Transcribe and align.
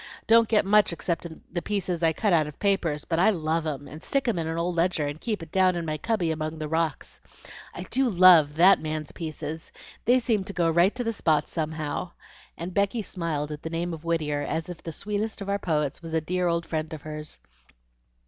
don't 0.25 0.49
get 0.49 0.65
much 0.65 0.91
except 0.91 1.27
the 1.53 1.61
pieces 1.61 2.01
I 2.01 2.11
cut 2.11 2.33
out 2.33 2.47
of 2.47 2.57
papers, 2.57 3.05
but 3.05 3.19
I 3.19 3.29
love 3.29 3.67
'em, 3.67 3.87
and 3.87 4.01
stick 4.01 4.27
'em 4.27 4.39
in 4.39 4.47
an 4.47 4.57
old 4.57 4.75
ledger, 4.75 5.05
and 5.05 5.21
keep 5.21 5.43
it 5.43 5.51
down 5.51 5.75
in 5.75 5.85
my 5.85 5.99
cubby 5.99 6.31
among 6.31 6.57
the 6.57 6.67
rocks. 6.67 7.21
I 7.71 7.83
do 7.83 8.09
love 8.09 8.55
THAT 8.55 8.81
man's 8.81 9.11
pieces. 9.11 9.71
They 10.05 10.17
seem 10.17 10.43
to 10.45 10.53
go 10.53 10.71
right 10.71 10.95
to 10.95 11.03
the 11.03 11.13
spot 11.13 11.47
somehow;" 11.47 12.13
and 12.57 12.73
Becky 12.73 13.03
smiled 13.03 13.51
at 13.51 13.61
the 13.61 13.69
name 13.69 13.93
of 13.93 14.03
Whittier 14.03 14.41
as 14.41 14.69
if 14.69 14.81
the 14.81 14.91
sweetest 14.91 15.39
of 15.39 15.49
our 15.49 15.59
poets 15.59 16.01
was 16.01 16.15
a 16.15 16.19
dear 16.21 16.47
old 16.47 16.65
friend 16.65 16.91
of 16.93 17.03
hers. 17.03 17.37